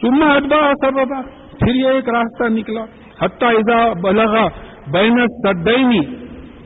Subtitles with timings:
[0.00, 1.20] سما ادبا سببا
[1.60, 2.84] پھر یہ ایک راستہ نکلا.
[3.20, 4.46] حتیٰ اذا بلغا
[4.92, 6.02] بین سدینی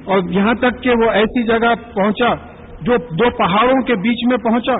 [0.04, 2.32] اور یہاں تک کہ وہ ایسی جگہ پہنچا
[2.88, 4.76] جو دو پہاڑوں کے بیچ میں پہنچا.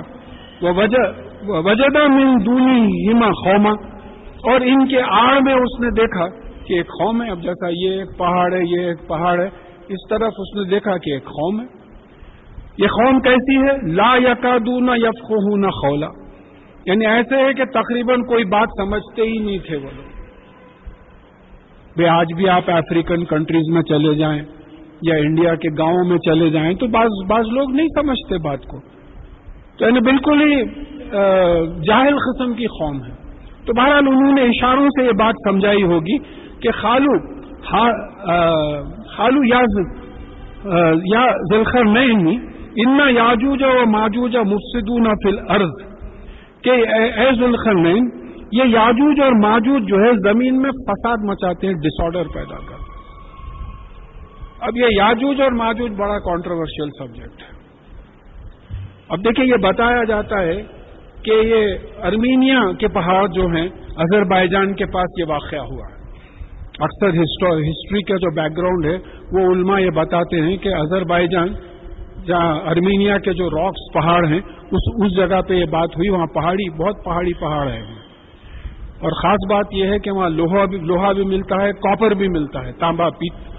[0.61, 3.73] وہ وجدہ من دونی ہما خوما
[4.51, 6.27] اور ان کے آڑ میں اس نے دیکھا
[6.65, 7.29] کہ ایک قوم ہے.
[7.31, 9.47] اب جیسا یہ ایک پہاڑ ہے، یہ ایک پہاڑ ہے،
[9.95, 11.65] اس طرف اس نے دیکھا کہ ایک قوم ہے.
[12.83, 16.07] یہ قوم کیسی ہے؟ لا یقادون یفقو نہ خولا
[16.85, 20.11] یعنی ایسے ہے کہ تقریباً کوئی بات سمجھتے ہی نہیں تھے وہ لوگ۔
[21.95, 24.41] بھائی آج بھی آپ افریقن کنٹریز میں چلے جائیں
[25.01, 28.79] یا انڈیا کے گاؤں میں چلے جائیں تو بعض بعض لوگ نہیں سمجھتے بات کو۔
[29.77, 30.63] تو یعنی بالکل ہی
[31.87, 33.11] جاہل قسم کی قوم ہے۔
[33.65, 36.17] تو بہرحال انہوں نے اشاروں سے یہ بات سمجھائی ہوگی
[36.61, 37.17] کہ خالو
[39.15, 39.61] خالو یا
[41.13, 42.37] یا ذلخر نہیں
[42.83, 45.92] انا یاجوجا و ماجوجا مفسدون فی الارض۔
[46.63, 47.85] کہ اے ذلخر
[48.51, 52.91] یہ یاجوج اور ماجوج جو ہے زمین میں فساد مچاتے ہیں ڈس آرڈر پیدا کرتے
[54.59, 57.51] اب یہ یاجوج اور ماجوج بڑا کانٹروورشل سبجیکٹ ہے۔
[59.09, 60.61] اب دیکھیں، یہ بتایا جاتا ہے
[61.23, 61.73] کہ یہ
[62.03, 66.01] ارمینیا کے پہاڑ جو ہیں اظہر بائی جان کے پاس یہ واقعہ ہوا ہے۔
[66.79, 68.97] اکثر ہسٹری کا جو بیک گراؤنڈ ہے،
[69.31, 71.53] وہ علماء یہ بتاتے ہیں کہ اظہر بائی جان
[72.27, 74.41] جہاں ارمینیا کے جو راکس پہاڑ ہیں
[74.73, 77.81] اس اس جگہ پہ یہ بات ہوئی، وہاں پہاڑی، بہت پہاڑی پہاڑ ہے
[78.99, 82.27] اور خاص بات یہ ہے کہ وہاں لوہا بھی لوہا بھی ملتا ہے، کاپر بھی
[82.27, 83.51] ملتا ہے، تانبا پیت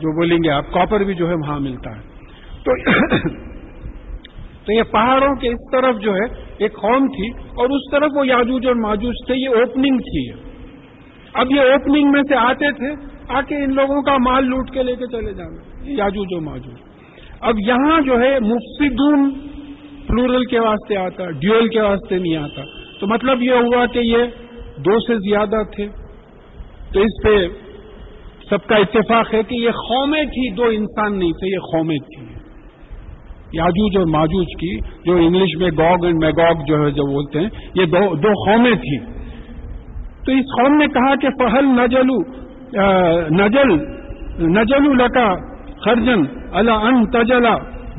[0.00, 2.00] جو بولیں گے آپ، کاپر بھی جو ہے وہاں ملتا ہے۔
[2.64, 2.72] تو
[4.66, 6.24] تو یہ پہاڑوں کے اس طرف جو ہے
[6.58, 10.30] ایک قوم تھی، اور اس طرف وہ یاجوج اور ماجوج تھے، یہ اوپننگ تھی۔
[11.34, 12.94] اب یہ اوپننگ میں سے آتے تھے
[13.28, 16.74] آ کے ان لوگوں کا مال لوٹ کے لے کے چلے جانا یاجوج اور ماجوج۔
[17.40, 19.30] اب یہاں جو ہے مفسدون
[20.08, 22.62] پلورل کے واسطے آتا، ڈیول کے واسطے نہیں آتا۔
[23.00, 24.24] تو مطلب یہ ہوا کہ یہ
[24.76, 25.86] دو سے زیادہ تھے۔
[26.92, 27.48] تو اس پہ
[28.50, 32.26] سب کا اتفاق ہے کہ یہ قومیں تھی دو انسان نہیں تھے، یہ قومیں تھی
[33.52, 37.48] یاجوج اور ماجوج کی، جو انگلش میں گوگ اینڈ میگوگ جو ہے، جو بولتے ہیں،
[37.74, 39.22] یہ دو دو قومیں تھیں۔
[40.26, 42.42] تو اس قوم نے کہا کہ فہل نجلو
[43.30, 43.74] نجل،
[44.48, 45.34] نجلو لکا
[45.84, 47.54] خرجن اللہ ان تجلا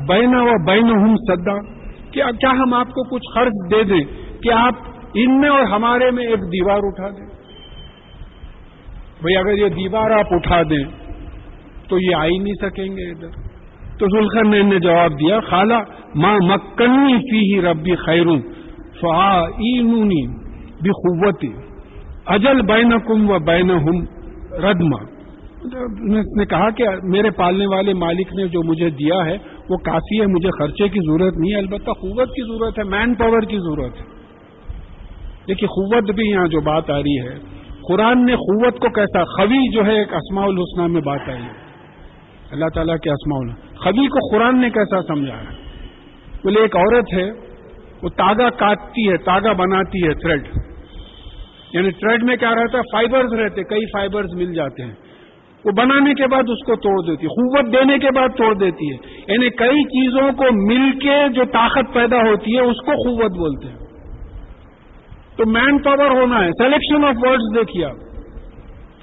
[0.08, 1.73] بینا و بین ہوں سدا
[2.14, 4.04] کیا ہم آپ کو کچھ خرچ دے دیں
[4.42, 4.74] کہ آپ
[5.14, 7.26] ان میں اور ہمارے میں ایک دیوار اٹھا دیں؟
[9.22, 10.84] بھئی اگر یہ دیوار آپ اٹھا دیں
[11.88, 13.42] تو یہ آ ہی نہیں سکیں گے ادھر۔
[13.98, 15.74] تو ذوالخر نے جواب دیا، خالہ
[16.14, 18.38] ماں مکنی فی ہی ربی خیروں
[19.00, 19.44] فا
[20.82, 21.48] بھی قوتی
[22.26, 24.04] اجل بین کم و بین ہم
[24.62, 24.98] ردما
[26.16, 29.36] نے کہا کہ میرے پالنے والے مالک نے جو مجھے دیا ہے
[29.70, 33.14] وہ کافی ہے، مجھے خرچے کی ضرورت نہیں ہے، البتہ قوت کی ضرورت ہے مین
[33.14, 34.06] پاور کی ضرورت ہے۔
[35.48, 37.38] دیکھیے، قوت بھی یہاں جو بات آ رہی ہے،
[37.88, 41.64] قرآن نے قوت کو کیسا خوی جو ہے، ایک اسماع الحسنہ میں بات آئی۔ ہے
[42.50, 45.64] اللہ تعالیٰ کے اسماء خبی کو قرآن نے کیسا سمجھا؟ ہے
[46.44, 47.30] بولے ایک عورت ہے،
[48.02, 50.48] وہ تاگا کاٹتی ہے، تاگا بناتی ہے تھریڈ
[51.72, 54.94] یعنی تھریڈ میں کیا رہتا ہے؟ فائبرز رہتے، کئی فائبرز مل جاتے ہیں۔
[55.64, 58.92] وہ بنانے کے بعد اس کو توڑ دیتی ہے، قوت دینے کے بعد توڑ دیتی
[58.92, 58.96] ہے۔
[59.28, 63.68] یعنی کئی چیزوں کو مل کے جو طاقت پیدا ہوتی ہے، اس کو قوت بولتے
[63.68, 63.84] ہیں۔
[65.36, 67.96] تو مین پاور ہونا ہے۔ سلیکشن آف ورڈز دیکھیے آپ۔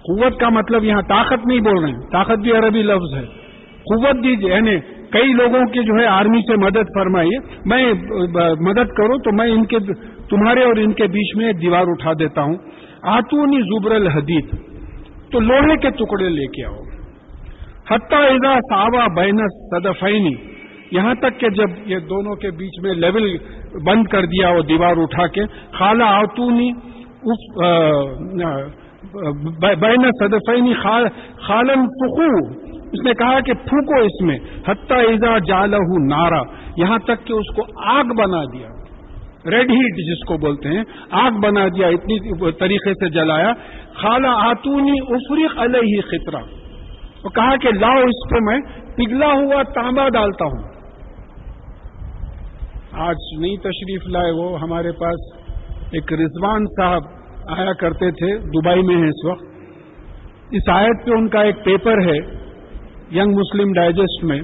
[0.01, 3.25] قوت کا مطلب یہاں طاقت نہیں بول رہے ہیں۔ طاقت بھی عربی لفظ ہے۔
[3.71, 4.79] قوت دیجیے یعنی
[5.11, 7.93] کئی لوگوں کی جو ہے آرمی سے مدد فرمائیے۔ میں
[8.59, 9.79] مدد کروں تو میں ان کے
[10.29, 12.55] تمہارے اور ان کے بیچ میں دیوار اٹھا دیتا ہوں۔
[13.03, 14.70] آتونی زبر الحدید۔
[15.31, 16.81] تو لوہے کے ٹکڑے لے کے آؤ۔
[17.91, 20.33] حتیٰ ادا ساوا بینس صدفینی
[20.91, 23.37] یہاں تک کہ جب یہ دونوں کے بیچ میں لیول
[23.85, 26.69] بند کر دیا وہ دیوار اٹھا کے، خالہ آتونی،
[27.23, 27.41] اس
[29.79, 32.29] بین صدفینی خالن فخو
[32.93, 34.37] اس نے کہا کہ پھونکو اس میں،
[34.67, 35.75] حتیٰ ایزا جالہ
[36.07, 36.41] نارا۔
[36.77, 38.67] یہاں تک کہ اس کو آگ بنا دیا۔
[39.45, 42.19] ریڈ ہیٹ جس کو بولتے ہیں، آگ بنا دیا، اتنی
[42.51, 43.53] طریقے سے جلایا۔
[43.93, 46.41] خالہ آتونی افریق علیہ خطرہ۔
[47.23, 48.59] وہ کہا کہ لاؤ اس پہ میں
[48.95, 50.71] پگھلا ہوا تانبا ڈالتا ہوں۔
[52.91, 55.41] آج نئی تشریف لائے وہ ہمارے پاس
[55.91, 57.01] ایک رضوان صاحب
[57.47, 59.43] آیا کرتے تھے دبئی میں ہیں اس وقت۔
[60.51, 62.17] اس آیت پہ ان کا ایک پیپر ہے،
[63.15, 64.41] ینگ مسلم ڈائجسٹ میں۔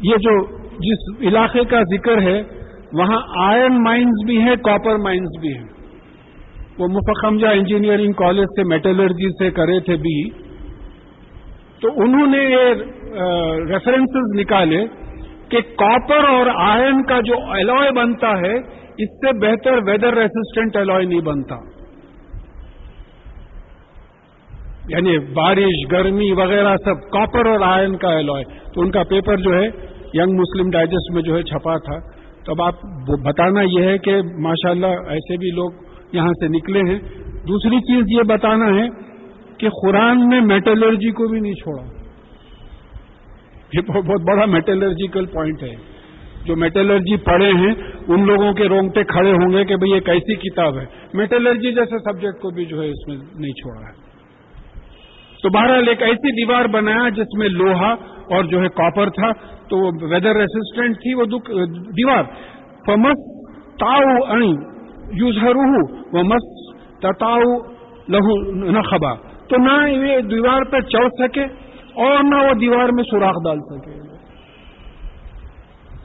[0.00, 2.42] یہ جو جس علاقے کا ذکر ہے
[2.98, 5.66] وہاں آئرن مائنز بھی ہیں کاپر مائنز بھی ہیں۔
[6.78, 10.30] وہ مفخمجہ انجینئرنگ کالج سے میٹلرجی سے کرے تھے بھی۔
[11.82, 12.74] تو انہوں نے یہ
[13.72, 14.86] ریفرنسز نکالے
[15.48, 18.56] کہ کاپر اور آئرن کا جو الوائے بنتا ہے،
[18.98, 21.56] اس سے بہتر ویدر ریسسٹنٹ الوائے نہیں بنتا۔
[24.88, 29.54] یعنی بارش، گرمی وغیرہ سب کاپر اور آئن کا الوائے تو ان کا پیپر جو
[29.54, 29.66] ہے
[30.14, 32.74] ینگ مسلم ڈائجسٹ میں جو ہے، چھپا تھا۔ تو اب آپ
[33.22, 35.70] بتانا یہ ہے کہ ماشاءاللہ ایسے بھی لوگ
[36.12, 36.98] یہاں سے نکلے ہیں۔
[37.48, 38.88] دوسری چیز یہ بتانا ہے
[39.58, 41.82] کہ قرآن نے میٹلرجی کو بھی نہیں چھوڑا۔
[43.72, 45.94] یہ بہت بڑا میٹلرجیکل پوائنٹ ہے۔
[46.44, 47.74] جو میٹلرجی پڑھے ہیں،
[48.08, 51.98] ان لوگوں کے رونگٹے کھڑے ہوں گے کہ بھئی یہ کیسی کتاب ہے۔ میٹلرجی جیسے
[51.98, 54.03] سبجیکٹ کو بھی جو ہے اس میں نہیں چھوڑا ہے۔
[55.44, 57.92] تو بہرحال ایک ایسی دیوار بنایا جس میں لوہا
[58.34, 59.32] اور جو ہے کاپر تھا،
[59.68, 61.24] تو وہ ویدر ریسسٹینٹ تھی وہ
[61.68, 62.24] دیوار۔
[62.86, 63.44] فمس
[63.80, 64.54] تاؤ اڑی
[65.12, 67.58] یوز روح وہ مس تاؤ
[68.08, 69.14] لہو نہ
[69.48, 71.44] تو نہ یہ دیوار پہ چڑھ سکے
[71.94, 74.00] اور نہ وہ دیوار میں سوراخ ڈال سکے۔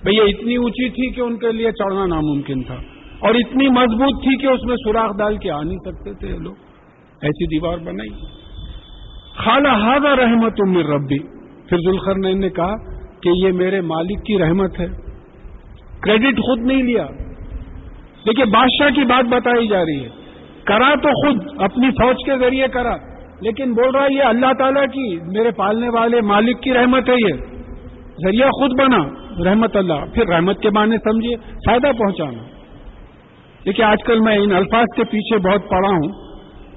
[0.03, 2.75] بھیا اتنی اونچی تھی کہ ان کے لیے چڑھنا ناممکن تھا۔
[3.19, 6.53] اور اتنی مضبوط تھی کہ اس میں سوراخ ڈال کے آ نہیں سکتے تھے لوگ۔
[7.21, 8.09] ایسی دیوار بنائی۔
[9.45, 11.19] خالہ ہاضا رحمت امر ربی۔
[11.69, 12.75] پھر ذوالخر نے کہا
[13.21, 14.86] کہ یہ میرے مالک کی رحمت ہے۔
[16.01, 17.06] کریڈٹ خود نہیں لیا۔
[18.25, 20.09] دیکھیے، بادشاہ کی بات بتائی جا رہی ہے۔
[20.63, 22.95] کرا تو خود، اپنی فوج کے ذریعے کرا۔
[23.41, 27.33] لیکن بول رہا یہ اللہ تعالیٰ کی، میرے پالنے والے مالک کی رحمت ہے یہ۔
[28.25, 28.97] ذریعہ خود بنا،
[29.50, 32.44] رحمت اللہ۔ پھر رحمت کے معنی سمجھیے، فائدہ پہنچانا۔
[33.65, 36.12] دیکھیے، آج کل میں ان الفاظ کے پیچھے بہت پڑا ہوں۔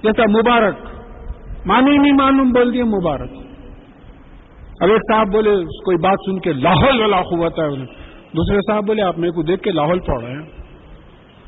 [0.03, 0.92] جیسا مبارک۔
[1.67, 3.31] مانی نہیں معلوم، بول دیے مبارک۔
[4.81, 5.51] اب ایک صاحب بولے،
[5.85, 7.71] کوئی بات سن کے لاہور والا ہوتا ہے۔
[8.37, 10.47] دوسرے صاحب بولے، آپ میرے کو دیکھ کے لاہور پڑھ رہے ہیں۔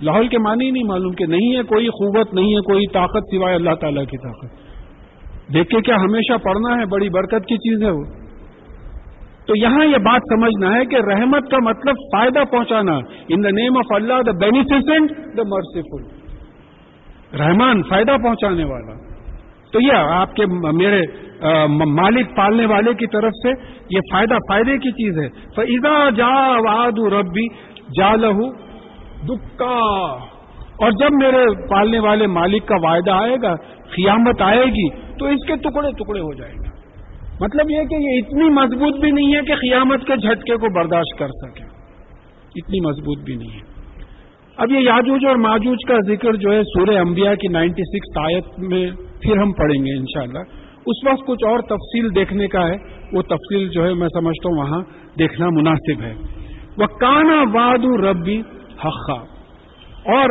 [0.03, 3.55] لاہور کے معنی نہیں معلوم کہ نہیں ہے کوئی قوت، نہیں ہے کوئی طاقت سوائے
[3.55, 4.53] اللہ تعالیٰ کی طاقت۔
[5.55, 8.05] دیکھ کے کیا ہمیشہ پڑھنا ہے، بڑی برکت کی چیز ہے وہ۔
[9.47, 12.97] تو یہاں یہ بات سمجھنا ہے کہ رحمت کا مطلب فائدہ پہنچانا۔
[13.29, 16.25] In the name of Allah the بینیفیسنٹ the merciful
[17.41, 19.14] Rahman فائدہ پہنچانے والا۔
[19.75, 21.01] تو یہ آپ کے میرے
[21.93, 23.53] مالک پالنے والے کی طرف سے
[23.91, 26.29] یہ فائدہ فائدے کی چیز ہے۔ فضا جا
[26.67, 27.47] واد ربی
[27.99, 28.51] جا لہو
[29.29, 29.75] دکا
[30.85, 33.55] اور جب میرے پالنے والے مالک کا وعدہ آئے گا،
[33.97, 34.89] قیامت آئے گی،
[35.19, 36.73] تو اس کے ٹکڑے ٹکڑے ہو جائیں گے۔
[37.41, 41.19] مطلب یہ کہ یہ اتنی مضبوط بھی نہیں ہے کہ قیامت کے جھٹکے کو برداشت
[41.19, 41.65] کر سکے۔
[42.57, 43.73] اتنی مضبوط بھی نہیں ہے۔
[44.59, 48.59] اب یہ یاجوج اور ماجوج کا ذکر جو ہے سورہ انبیاء کی نائنٹی سکس آیت
[48.71, 48.87] میں
[49.23, 50.39] پھر ہم پڑھیں گے انشاءاللہ۔
[50.87, 52.77] اس وقت کچھ اور تفصیل دیکھنے کا ہے۔
[53.13, 54.83] وہ تفصیل جو ہے میں سمجھتا ہوں وہاں
[55.19, 56.15] دیکھنا مناسب ہے۔
[56.77, 58.43] وہ کانا واد ربی
[58.85, 59.21] حقا۔
[60.15, 60.31] اور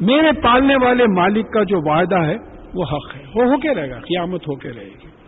[0.00, 2.36] میرے پالنے والے مالک کا جو وعدہ ہے
[2.74, 5.21] وہ حق ہے۔ وہ ہو کے رہے گا، قیامت ہو کے رہے گی۔